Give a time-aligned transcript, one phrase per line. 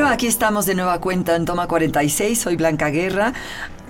[0.00, 2.40] Bueno, aquí estamos de nueva cuenta en Toma 46.
[2.40, 3.34] Soy Blanca Guerra,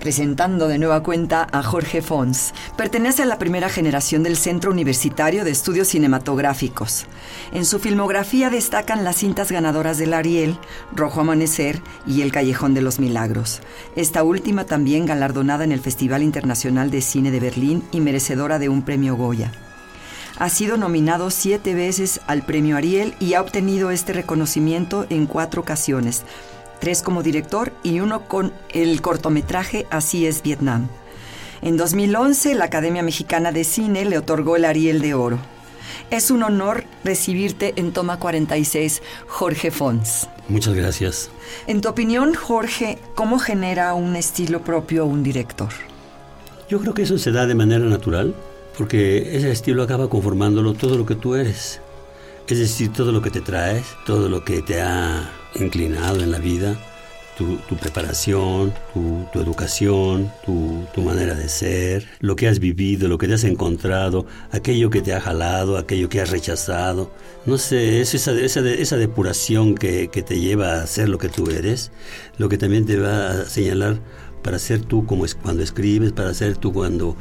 [0.01, 2.53] presentando de nueva cuenta a Jorge Fons.
[2.77, 7.07] Pertenece a la primera generación del Centro Universitario de Estudios Cinematográficos.
[7.53, 10.59] En su filmografía destacan las cintas ganadoras del Ariel,
[10.97, 13.61] Rojo Amanecer y El Callejón de los Milagros.
[13.95, 18.69] Esta última también galardonada en el Festival Internacional de Cine de Berlín y merecedora de
[18.69, 19.53] un premio Goya.
[20.41, 25.61] Ha sido nominado siete veces al premio Ariel y ha obtenido este reconocimiento en cuatro
[25.61, 26.23] ocasiones,
[26.81, 30.89] tres como director y uno con el cortometraje Así es Vietnam.
[31.61, 35.39] En 2011, la Academia Mexicana de Cine le otorgó el Ariel de Oro.
[36.11, 40.27] Es un honor recibirte en Toma 46, Jorge Fons.
[40.49, 41.31] Muchas gracias.
[41.67, 45.69] En tu opinión, Jorge, ¿cómo genera un estilo propio un director?
[46.71, 48.35] Yo creo que eso se da de manera natural
[48.81, 51.83] porque ese estilo acaba conformándolo todo lo que tú eres.
[52.49, 56.39] Es decir, todo lo que te traes, todo lo que te ha inclinado en la
[56.39, 56.79] vida,
[57.37, 63.35] tu, preparación, tu, educación, tu, manera de ser, lo que has vivido, lo que te
[63.35, 67.11] has encontrado, aquello que te ha jalado, aquello que has rechazado.
[67.45, 71.93] No sé, es esa, depuración que, que te lleva a ser lo que tú eres,
[72.39, 73.99] lo que también te va a señalar
[74.43, 77.15] para ser tú como es cuando escribes, para ser tú cuando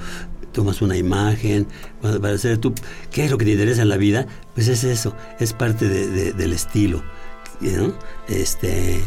[0.51, 1.67] tomas una imagen,
[2.01, 2.73] para hacer tú,
[3.11, 4.27] ¿qué es lo que te interesa en la vida?
[4.55, 7.03] Pues es eso, es parte del estilo.
[8.27, 9.01] Este,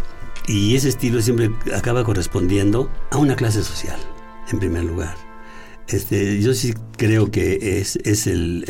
[0.47, 3.99] y ese estilo siempre acaba correspondiendo a una clase social,
[4.51, 5.15] en primer lugar.
[5.89, 8.65] Este, yo sí creo que es, es el,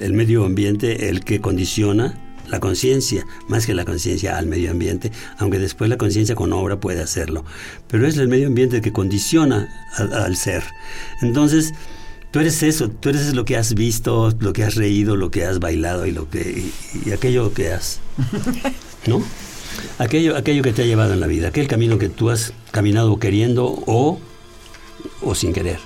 [0.00, 2.14] el, medio ambiente el que condiciona
[2.48, 6.80] la conciencia, más que la conciencia al medio ambiente, aunque después la conciencia con obra
[6.80, 7.44] puede hacerlo.
[7.88, 10.64] Pero es el medio ambiente el que condiciona al ser.
[11.20, 11.74] Entonces,
[12.30, 15.44] Tú eres eso, tú eres lo que has visto, lo que has reído, lo que
[15.44, 16.70] has bailado y lo que
[17.06, 18.00] y, aquello que has,
[19.06, 19.22] ¿no?
[19.98, 23.18] Aquello, aquello que te ha llevado en la vida, aquel camino que tú has caminado
[23.18, 24.20] queriendo o,
[25.22, 25.78] o sin querer.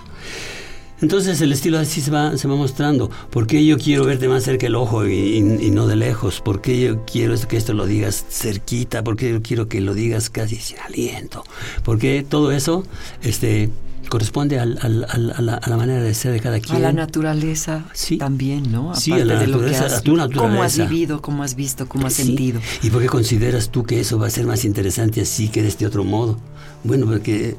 [1.00, 3.10] Entonces el estilo así se va, se va mostrando.
[3.30, 6.40] ¿Por qué yo quiero verte más cerca el ojo y, y, no de lejos?
[6.40, 9.02] ¿Por qué yo quiero que esto lo digas cerquita?
[9.02, 11.42] ¿Por qué yo quiero que lo digas casi sin aliento?
[11.82, 12.84] Porque todo eso
[13.20, 13.70] este,
[14.08, 16.76] corresponde al, al, a, la, a, la, manera de ser de cada quien.
[16.76, 18.18] A la naturaleza sí.
[18.18, 18.90] también, ¿no?
[18.90, 20.48] Aparte a la naturaleza, has, a tu naturaleza.
[20.48, 22.24] Cómo has vivido, cómo has visto, cómo has sí.
[22.24, 22.60] sentido.
[22.82, 25.68] ¿Y por qué consideras tú que eso va a ser más interesante así que de
[25.68, 26.38] este otro modo?
[26.84, 27.56] Bueno, porque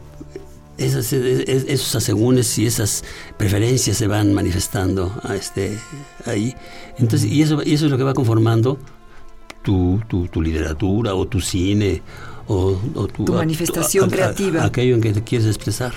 [0.77, 3.03] esas, esos asegúnes y esas
[3.37, 5.77] preferencias se van manifestando a este,
[6.25, 6.55] ahí.
[6.97, 8.77] Entonces, y eso, y eso es lo que va conformando
[9.61, 12.01] tu, tu, tu literatura o tu cine
[12.47, 14.65] o, o tu, tu, manifestación a, a, creativa.
[14.65, 15.93] aquello en que te quieres expresar.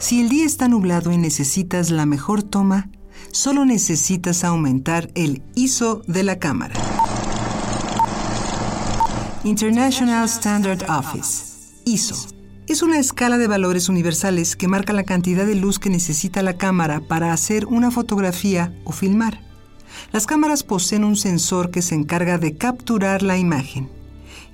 [0.00, 2.88] Si el día está nublado y necesitas la mejor toma,
[3.32, 6.74] solo necesitas aumentar el ISO de la cámara.
[9.44, 12.16] International Standard Office, ISO.
[12.66, 16.56] Es una escala de valores universales que marca la cantidad de luz que necesita la
[16.56, 19.42] cámara para hacer una fotografía o filmar.
[20.12, 23.99] Las cámaras poseen un sensor que se encarga de capturar la imagen.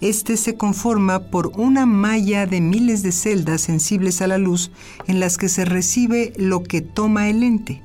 [0.00, 4.70] Este se conforma por una malla de miles de celdas sensibles a la luz
[5.06, 7.82] en las que se recibe lo que toma el lente.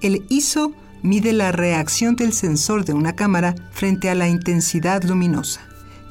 [0.00, 0.72] El ISO
[1.02, 5.60] mide la reacción del sensor de una cámara frente a la intensidad luminosa.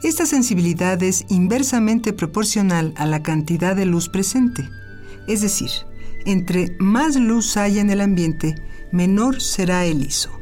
[0.03, 4.67] Esta sensibilidad es inversamente proporcional a la cantidad de luz presente.
[5.27, 5.69] Es decir,
[6.25, 8.55] entre más luz haya en el ambiente,
[8.91, 10.40] menor será el ISO.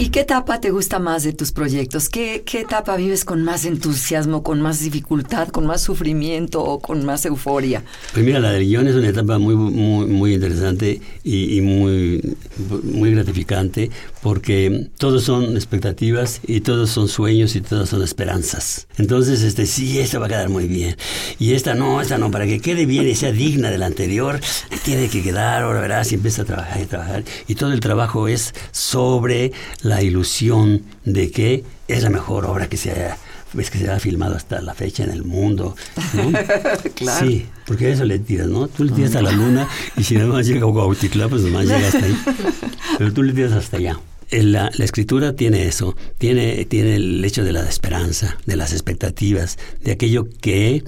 [0.00, 2.08] ¿Y qué etapa te gusta más de tus proyectos?
[2.08, 7.04] ¿Qué, ¿Qué, etapa vives con más entusiasmo, con más dificultad, con más sufrimiento o con
[7.04, 7.84] más euforia?
[8.14, 12.34] Pues mira, la del guion es una etapa muy, muy, muy interesante y, y, muy,
[12.82, 13.90] muy gratificante
[14.22, 18.86] porque todos son expectativas y todos son sueños y todos son esperanzas.
[18.96, 20.96] Entonces, este sí, esta va a quedar muy bien.
[21.38, 24.40] Y esta no, esta no, para que quede bien y sea digna de la anterior,
[24.82, 27.24] tiene que quedar, ahora verás, y empieza a trabajar y trabajar.
[27.48, 29.52] Y todo el trabajo es sobre
[29.89, 33.18] la ilusión de que es la mejor obra que se haya
[33.52, 35.74] ves que se ha filmado hasta la fecha en el mundo.
[36.14, 36.32] ¿no?
[36.94, 37.26] claro.
[37.26, 38.68] Sí, porque eso le tiras, ¿no?
[38.68, 41.54] Tú le tiras a la luna y si nada más llega a Cuautitlán, pues nada
[41.54, 42.16] más llega hasta ahí.
[42.98, 43.98] Pero tú le tiras hasta allá.
[44.30, 49.58] La, la, escritura tiene eso, tiene, tiene el hecho de la esperanza, de las expectativas,
[49.82, 50.84] de aquello que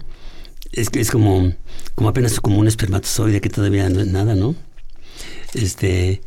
[0.71, 1.53] es, es como,
[1.97, 4.55] como apenas como un espermatozoide que todavía no es nada, ¿no?
[5.55, 6.21] Este,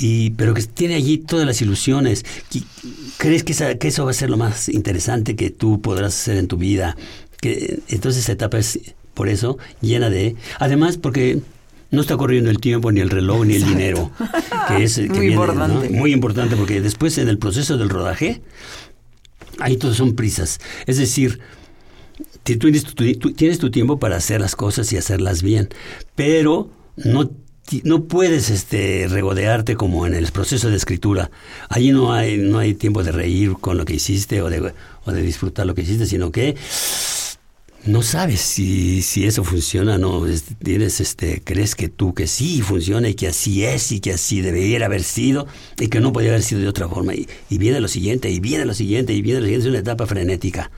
[0.00, 2.24] y, pero que tiene allí todas las ilusiones.
[3.16, 6.36] ¿Crees que, esa, que eso va a ser lo más interesante que tú podrás hacer
[6.36, 6.96] en tu vida?
[7.40, 8.78] Que, entonces esa etapa es,
[9.14, 10.36] por eso, llena de...
[10.60, 11.40] Además, porque
[11.90, 14.12] no está corriendo el tiempo, ni el reloj, ni el dinero.
[14.68, 15.90] Que es, que Muy viene, importante.
[15.90, 15.98] ¿no?
[15.98, 18.40] Muy importante, porque después en el proceso del rodaje,
[19.58, 20.60] ahí todos son prisas.
[20.86, 21.40] Es decir,
[22.44, 25.68] tú tienes tu, tú tienes tu tiempo para hacer las cosas y hacerlas bien,
[26.14, 27.30] pero no
[27.84, 31.30] no puedes este, regodearte como en el proceso de escritura.
[31.68, 34.72] Allí no hay, no hay tiempo de reír con lo que hiciste o de,
[35.04, 36.56] o de disfrutar lo que hiciste, sino que
[37.84, 40.24] no sabes si, si eso funciona, no
[40.62, 44.40] tienes este crees que tú que sí funciona y que así es y que así
[44.40, 45.46] debería haber sido
[45.78, 48.40] y que no podía haber sido de otra forma y, y viene lo siguiente y
[48.40, 50.70] viene lo siguiente y viene lo siguiente es una etapa frenética.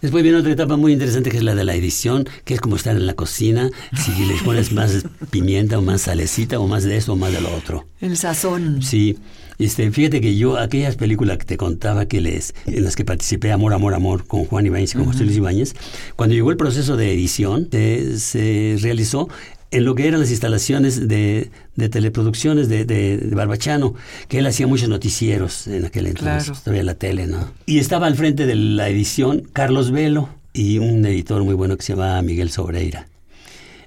[0.00, 2.76] Después viene otra etapa muy interesante que es la de la edición, que es como
[2.76, 6.96] estar en la cocina, si le pones más pimienta o más salecita o más de
[6.96, 7.86] esto o más de lo otro.
[8.00, 8.82] El sazón.
[8.82, 9.18] Sí.
[9.58, 13.52] Este, fíjate que yo, aquellas películas que te contaba que les, en las que participé,
[13.52, 15.12] Amor, Amor, Amor, con Juan Ibáñez y con uh -huh.
[15.12, 15.74] José Luis Ibáñez,
[16.16, 19.28] cuando llegó el proceso de edición, se, se realizó
[19.70, 23.94] en lo que eran las instalaciones de, de teleproducciones de, de, de, Barbachano,
[24.28, 26.60] que él hacía muchos noticieros en aquel entonces, Claro.
[26.64, 27.52] todavía la tele, ¿no?
[27.66, 31.82] Y estaba al frente de la edición Carlos Velo y un editor muy bueno que
[31.84, 33.06] se llamaba Miguel Sobreira.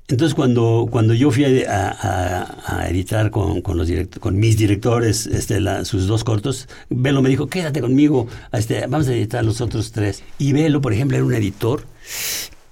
[0.10, 4.58] Entonces, cuando, cuando yo fui a, a, a editar con, con, los direct, con mis
[4.58, 9.44] directores este, la, sus dos cortos, Velo me dijo, quédate conmigo, este, vamos a editar
[9.46, 10.22] los otros tres.
[10.38, 11.86] Y Velo, por ejemplo, era un editor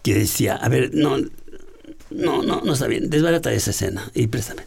[0.03, 1.17] que decía, a ver, no,
[2.11, 4.63] no, no, no está bien, desbarata esa escena y préstame.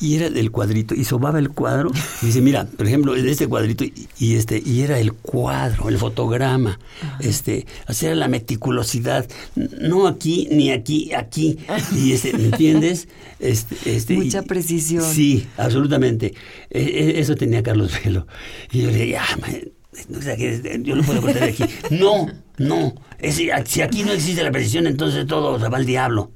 [0.00, 1.90] Y era el cuadrito, y sobaba el cuadro,
[2.22, 5.98] y dice, mira, por ejemplo, este cuadrito, y, y este, y era el cuadro, el
[5.98, 7.18] fotograma, Ajá.
[7.20, 11.58] este, sea, la meticulosidad, no aquí, ni aquí, aquí,
[11.94, 13.08] y este, ¿me entiendes?
[13.38, 15.04] Este, este, Mucha y, precisión.
[15.04, 16.34] Sí, absolutamente.
[16.70, 18.26] E, e, eso tenía Carlos Velo.
[18.72, 21.64] Y yo le dije, ah, man, yo no puedo cortar de aquí.
[21.90, 22.26] No,
[22.58, 26.32] no, es, si aquí no existe la precisión, entonces todo se va al diablo.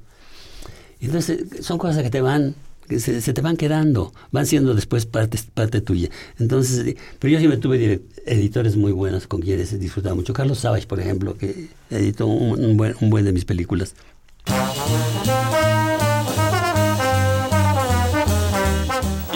[1.01, 2.55] Entonces, son cosas que te van,
[2.87, 6.09] que se, se, te van quedando, van siendo después parte, parte tuya.
[6.39, 10.33] Entonces, pero yo siempre tuve editores muy buenos con quienes he disfrutado mucho.
[10.33, 13.95] Carlos Savage, por ejemplo, que editó un, un, buen, un buen de mis películas.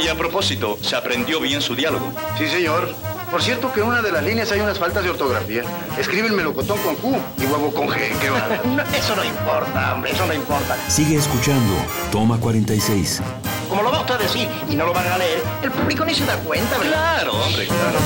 [0.04, 2.14] Y a propósito, ¿se aprendió bien su diálogo?
[2.38, 3.15] Sí, señor.
[3.32, 5.64] Por cierto que en una de las líneas hay unas faltas de ortografía.
[5.98, 7.98] Escribe el melocotón con Q y huevo con G.
[8.20, 8.62] ¿Qué va?
[8.66, 10.78] no, eso no importa, hombre, eso no importa.
[10.88, 11.74] Sigue escuchando.
[12.12, 13.22] Toma 46.
[13.70, 16.14] Como lo va usted a decir y no lo van a leer, el público ni
[16.14, 17.22] se da cuenta, ¿verdad?
[17.22, 18.00] Claro, hombre, claro.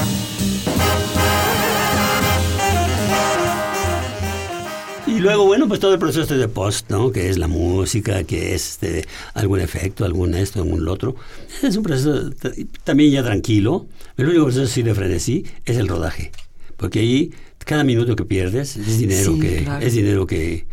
[5.20, 7.12] Y luego, bueno, pues todo el proceso de post, ¿no?
[7.12, 11.16] Que es la música, que es este, algún efecto, algún esto, algún lo otro.
[11.62, 12.30] Es un proceso
[12.86, 13.88] también ya tranquilo.
[14.16, 16.32] El único proceso sí de frenesí es el rodaje.
[16.78, 17.32] Porque ahí
[17.66, 19.86] cada minuto que pierdes es dinero Sí, que claro.
[19.86, 20.66] es dinero que,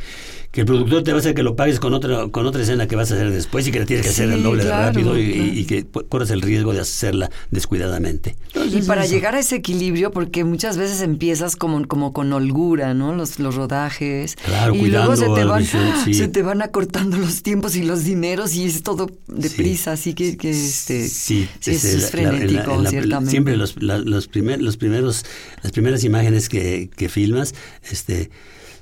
[0.52, 2.86] que el productor te va a hacer que lo pagues con otra con otra escena
[2.88, 4.78] que vas a hacer después y que la tienes que hacer Sí, el doble claro,
[4.80, 5.52] de rápido y, claro.
[5.52, 8.36] y que corres el riesgo de hacerla descuidadamente.
[8.72, 9.12] Y para eso.
[9.14, 13.14] llegar a ese equilibrio, porque muchas veces empiezas como, como con holgura, ¿no?
[13.14, 14.36] Los, los rodajes.
[14.36, 16.14] Claro, y luego se te, van, visión, sí.
[16.14, 20.36] se te van acortando los tiempos y los dineros y es todo deprisa, así que,
[20.36, 23.30] que este, Sí, sí, es, la- frenético, en la- ciertamente.
[23.30, 25.24] Siempre los, la- los, primer- los primeros,
[25.62, 27.54] las primeras imágenes que, que filmas,
[27.90, 28.30] este,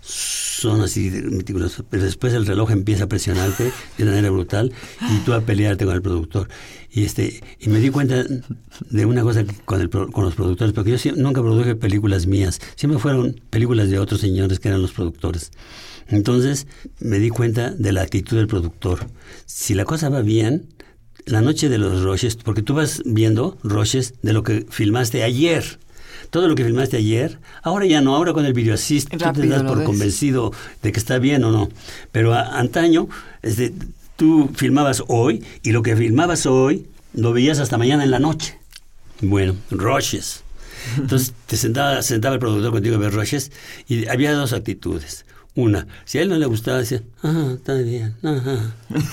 [0.07, 4.73] son así meticulosas, pero después el reloj empieza a presionarte de manera brutal
[5.11, 6.49] y tú a pelearte con el productor.
[6.91, 8.25] Y este, y me di cuenta
[8.91, 12.61] de una cosa con, el, con los productores, porque yo sie- nunca produje películas mías,
[12.77, 15.51] siempre fueron películas de otros señores que eran los productores.
[16.09, 16.67] Entonces
[17.01, 19.07] me di cuenta de la actitud del productor.
[19.47, 20.69] Si la cosa va bien,
[21.25, 25.79] la noche de los roches, porque tú vas viendo roches de lo que filmaste ayer.
[26.35, 29.47] Todo lo que filmaste ayer, ahora ya no, ahora con el video assist tú te
[29.47, 29.87] das por ves.
[29.87, 30.51] convencido
[30.83, 31.69] de que está bien o no.
[32.11, 33.09] Pero a- antaño,
[33.43, 33.73] este,
[34.17, 38.59] tú filmabas hoy y lo que filmabas hoy lo veías hasta mañana en la noche.
[39.21, 40.43] Bueno, rushes.
[40.97, 43.53] Entonces te sentaba, sentaba el productor contigo a ver rushes
[43.87, 45.27] y había dos actitudes.
[45.55, 48.75] Una, si a él no le gustaba, decía, ah, está bien, ajá.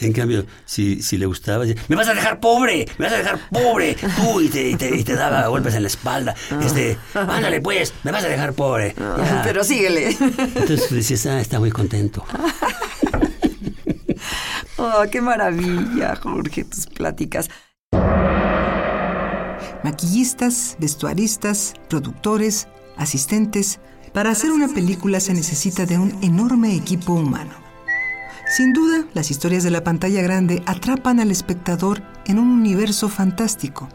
[0.00, 3.18] En cambio, si, si le gustaba, decía, me vas a dejar pobre, me vas a
[3.18, 6.34] dejar pobre, tú, y te, y te, y te daba golpes en la espalda.
[6.62, 8.94] Este, ándale pues, me vas a dejar pobre.
[8.98, 9.42] Ya.
[9.44, 10.16] Pero síguele.
[10.18, 12.24] Entonces decías, ah, está muy contento.
[14.82, 17.50] Oh, qué maravilla, Jorge, tus pláticas.
[19.84, 22.66] Maquillistas, vestuaristas, productores,
[22.96, 23.78] asistentes.
[24.14, 27.59] Para hacer una película se necesita de un enorme equipo humano.
[28.50, 33.88] Sin duda, las historias de la pantalla grande atrapan al espectador en un universo fantástico,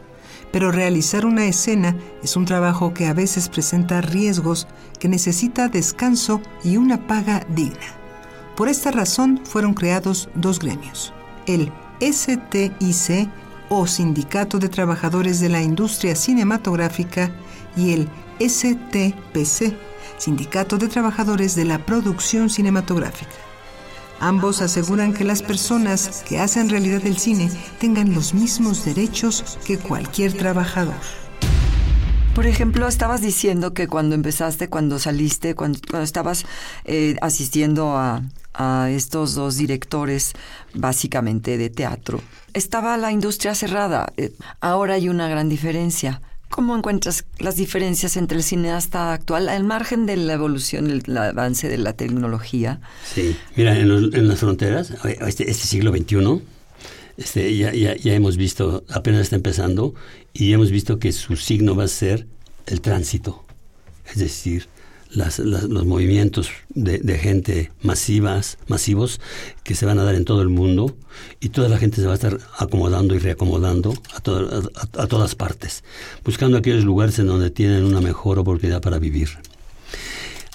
[0.50, 4.66] pero realizar una escena es un trabajo que a veces presenta riesgos
[4.98, 7.86] que necesita descanso y una paga digna.
[8.56, 11.12] Por esta razón fueron creados dos gremios,
[11.46, 11.70] el
[12.00, 13.28] STIC
[13.68, 17.30] o Sindicato de Trabajadores de la Industria Cinematográfica
[17.76, 18.08] y el
[18.40, 19.76] STPC,
[20.16, 23.46] Sindicato de Trabajadores de la Producción Cinematográfica.
[24.20, 29.78] Ambos aseguran que las personas que hacen realidad el cine tengan los mismos derechos que
[29.78, 30.94] cualquier trabajador.
[32.34, 36.44] Por ejemplo, estabas diciendo que cuando empezaste, cuando saliste, cuando, estabas
[36.84, 40.32] eh, asistiendo a, a estos dos directores,
[40.74, 42.20] básicamente de teatro,
[42.52, 44.12] estaba la industria cerrada.
[44.16, 46.20] Eh, ahora hay una gran diferencia.
[46.48, 51.68] ¿Cómo encuentras las diferencias entre el cineasta actual, al margen de la evolución, el, avance
[51.68, 52.80] de la tecnología?
[53.14, 56.42] Sí, mira, en, las fronteras, este, este siglo XXI,
[57.16, 59.94] este, ya, ya, ya hemos visto, apenas está empezando,
[60.32, 62.26] y hemos visto que su signo va a ser
[62.66, 63.44] el tránsito.
[64.08, 64.68] Es decir,
[65.16, 69.20] las- las- los movimientos de, gente masivas, masivos
[69.64, 70.96] que se van a dar en todo el mundo
[71.40, 75.06] y toda la gente se va a estar acomodando y reacomodando a, to- a- a
[75.06, 75.82] todas partes,
[76.24, 79.30] buscando aquellos lugares en donde tienen una mejor oportunidad para vivir.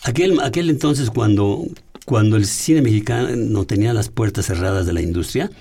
[0.04, 1.66] Aquel, aquel entonces cuando,
[2.06, 5.52] cuando el cine mexicano no tenía las puertas cerradas de la industria,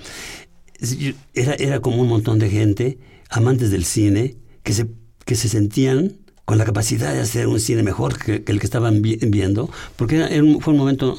[1.35, 4.87] era, era como un montón de gente, amantes del cine, que se,
[5.25, 6.17] que se sentían
[6.51, 9.71] con la capacidad de hacer un cine mejor que, que el que estaban vi- viendo,
[9.95, 11.17] porque era- era un- fue un momento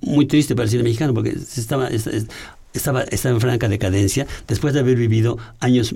[0.00, 2.26] muy triste para el cine mexicano, porque se estaba, es- es-
[2.74, 5.94] estaba, estaba en franca decadencia después de haber vivido años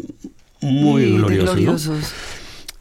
[0.60, 1.90] muy gloriosos.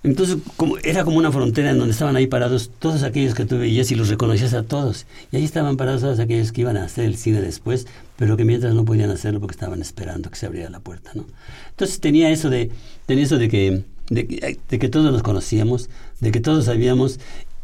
[0.04, 3.58] Entonces como, era como una frontera en donde estaban ahí parados todos aquellos que tú
[3.58, 5.08] veías y los reconocías a todos.
[5.32, 8.46] Y ahí estaban parados todos aquellos que iban a hacer el cine después, pero que
[8.46, 11.10] mientras no podían hacerlo porque estaban esperando que se abriera la puerta.
[11.16, 11.26] ¿no?
[11.72, 12.70] Entonces tenía eso de,
[13.08, 17.20] tenía eso de que, de, que- de que todos nos conocíamos, de que todos sabíamos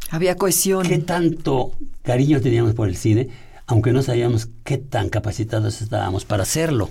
[0.10, 0.86] Había cohesión.
[0.88, 1.72] qué tanto
[2.04, 3.30] cariño teníamos por el cine,
[3.68, 6.90] aunque no sabíamos qué tan capacitados estábamos para hacerlo,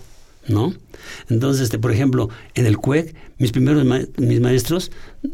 [0.49, 0.73] ¿no?
[1.29, 4.91] Entonces, este, por ejemplo, en el CUEC, mis primeros ma- mis maestros,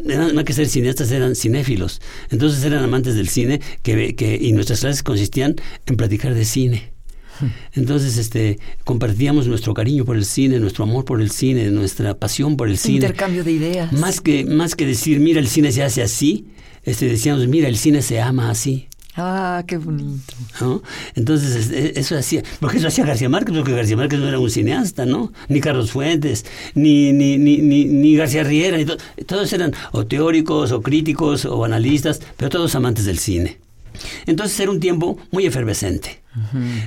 [0.08, 2.00] eran, más que ser cineastas, eran cinéfilos.
[2.30, 5.54] Entonces eran amantes del cine que, que, y nuestras clases consistían
[5.86, 6.92] en platicar de cine.
[7.72, 12.56] Entonces, este, compartíamos nuestro cariño por el cine, nuestro amor por el cine, nuestra pasión
[12.56, 12.96] por el cine.
[12.96, 13.92] Intercambio de ideas.
[13.92, 16.46] Más que, más que decir, mira, el cine se hace así,
[16.84, 18.86] este, decíamos, mira, el cine se ama así.
[19.18, 20.34] Ah, qué bonito.
[20.60, 20.82] ¿no?
[21.14, 24.38] Entonces, es- es- eso hacía, porque eso hacía García Márquez, porque García Márquez no era
[24.38, 25.32] un cineasta, ¿no?
[25.48, 28.76] Ni Carlos Fuentes, ni, ni, ni, ni, ni García Riera,
[29.26, 33.56] todos eran o teóricos, o críticos, o analistas, pero todos amantes del cine.
[34.26, 36.22] Entonces era un tiempo muy efervescente.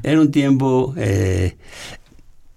[0.04, 1.56] Era un tiempo eh,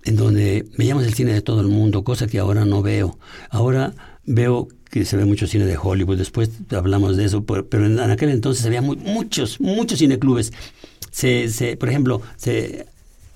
[0.04, 3.18] en donde veíamos el cine de todo el mundo, cosa que ahora no veo.
[3.50, 3.94] Ahora
[4.25, 8.28] veo que se ve mucho cine de Hollywood, después hablamos de eso, pero en, aquel
[8.28, 10.52] entonces había mu- muchos, muchos cineclubes.
[11.11, 12.87] Se, se, por ejemplo, se,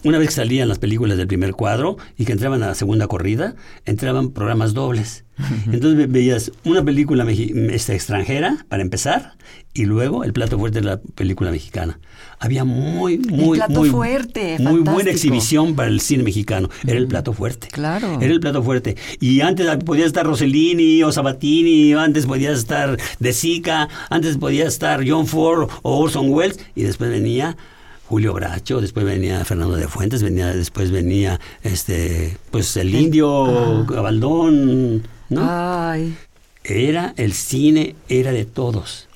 [0.07, 3.07] una vez que salían las películas del primer cuadro y que entraban a la segunda
[3.09, 5.25] corrida, entraban programas dobles.
[5.67, 9.35] Entonces ve- veías una película esta, extranjera, para empezar,
[9.75, 11.99] y luego el plato fuerte de la película mexicana.
[12.39, 16.71] Había muy, muy, plato muy, fuerte, muy buena exhibición para el cine mexicano.
[16.87, 17.69] Era el plato fuerte.
[17.71, 18.19] Claro.
[18.21, 18.97] Era el plato fuerte.
[19.21, 25.03] Y antes podía estar Rossellini o Sabatini, antes podía estar De Sica, antes podía estar
[25.07, 27.57] John Ford o Orson Welles, y después venía
[28.09, 35.03] Julio Bracho, después venía Fernando de Fuentes, venía, después venía este, pues el indio Gabaldón,
[35.29, 35.41] ¿no?
[35.43, 36.17] Ay,
[36.63, 39.09] Era el cine, era de todos.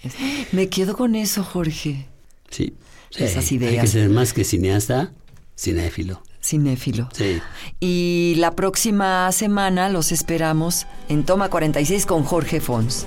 [0.52, 2.06] me quedo con eso, Jorge.
[2.50, 2.74] Sí.
[3.10, 3.22] sí.
[3.24, 3.90] Esas Hay que ideas.
[3.90, 5.12] ser más que cineasta,
[5.56, 6.22] cinéfilo.
[6.42, 7.08] cinéfilo.
[7.12, 7.40] Sí.
[7.78, 13.06] Y la próxima semana los esperamos en Toma 46 con Jorge Fons.